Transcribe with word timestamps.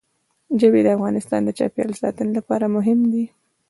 ژبې 0.59 0.81
د 0.83 0.87
افغانستان 0.97 1.41
د 1.43 1.49
چاپیریال 1.57 1.91
ساتنې 2.01 2.31
لپاره 2.37 2.65
مهم 2.75 2.99
دي. 3.11 3.25